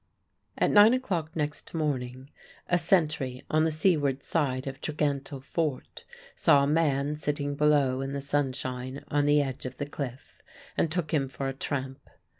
At 0.57 0.71
nine 0.71 0.95
o'clock 0.95 1.35
next 1.35 1.75
morning 1.75 2.31
a 2.67 2.79
sentry 2.79 3.43
on 3.51 3.65
the 3.65 3.69
seaward 3.69 4.23
side 4.23 4.65
of 4.65 4.81
Tregantle 4.81 5.41
Fort 5.43 6.05
saw 6.35 6.63
a 6.63 6.67
man 6.67 7.17
sitting 7.17 7.53
below 7.53 8.01
in 8.01 8.11
the 8.13 8.19
sunshine 8.21 9.05
on 9.09 9.27
the 9.27 9.43
edge 9.43 9.67
of 9.67 9.77
the 9.77 9.85
cliff, 9.85 10.41
and 10.75 10.91
took 10.91 11.13
him 11.13 11.29
for 11.29 11.47
a 11.47 11.53
tramp. 11.53 11.99